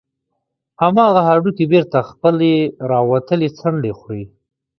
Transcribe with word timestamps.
همغه 0.81 1.21
هډوکى 1.27 1.65
بېرته 1.73 1.97
خپلې 2.09 2.51
راوتلې 2.91 3.47
څنډې 3.57 3.91
خوري. 3.99 4.23